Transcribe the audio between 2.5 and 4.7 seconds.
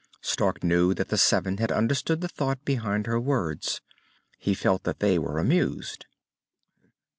behind her words. He